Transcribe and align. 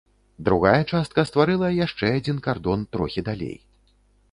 Другая 0.45 0.79
частка 0.91 1.25
стварыла 1.31 1.69
яшчэ 1.85 2.11
адзін 2.21 2.41
кардон 2.49 2.79
трохі 2.99 3.27
далей. 3.31 3.57